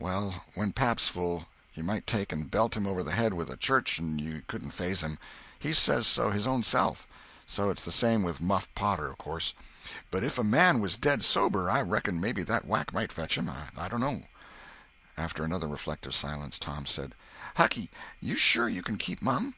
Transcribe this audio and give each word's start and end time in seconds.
Well, 0.00 0.42
when 0.54 0.72
pap's 0.72 1.08
full, 1.08 1.46
you 1.74 1.84
might 1.84 2.06
take 2.06 2.32
and 2.32 2.50
belt 2.50 2.74
him 2.74 2.86
over 2.86 3.02
the 3.04 3.12
head 3.12 3.34
with 3.34 3.50
a 3.50 3.56
church 3.58 3.98
and 3.98 4.18
you 4.18 4.42
couldn't 4.48 4.70
phase 4.70 5.02
him. 5.02 5.18
He 5.58 5.74
says 5.74 6.06
so, 6.06 6.30
his 6.30 6.46
own 6.46 6.62
self. 6.62 7.06
So 7.46 7.68
it's 7.68 7.84
the 7.84 7.92
same 7.92 8.22
with 8.22 8.40
Muff 8.40 8.66
Potter, 8.74 9.08
of 9.10 9.18
course. 9.18 9.52
But 10.10 10.24
if 10.24 10.38
a 10.38 10.42
man 10.42 10.80
was 10.80 10.96
dead 10.96 11.22
sober, 11.22 11.68
I 11.68 11.82
reckon 11.82 12.18
maybe 12.18 12.42
that 12.44 12.64
whack 12.66 12.94
might 12.94 13.12
fetch 13.12 13.36
him; 13.36 13.52
I 13.76 13.88
dono." 13.90 14.22
After 15.18 15.44
another 15.44 15.68
reflective 15.68 16.14
silence, 16.14 16.58
Tom 16.58 16.86
said: 16.86 17.14
"Hucky, 17.56 17.90
you 18.20 18.36
sure 18.36 18.70
you 18.70 18.80
can 18.82 18.96
keep 18.96 19.20
mum?" 19.20 19.54